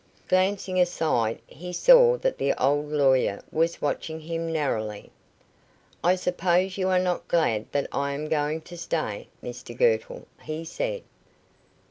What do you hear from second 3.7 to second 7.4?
watching him narrowly. "I suppose you are not